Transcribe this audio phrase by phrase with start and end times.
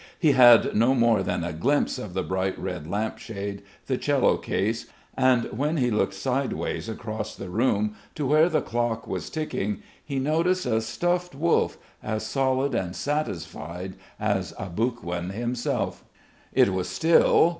[0.17, 4.87] He had no more than a glimpse of the bright red lampshade, the cello case,
[5.15, 10.17] and when he looked sideways across the room to where the dock was ticking, he
[10.17, 16.03] noticed a stuffed wolf, as solid and satisfied as Aboguin himself.
[16.51, 17.49] It was still....